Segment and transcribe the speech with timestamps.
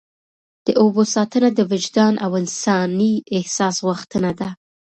[0.65, 4.49] د اوبو ساتنه د وجدان او انساني احساس غوښتنه ده.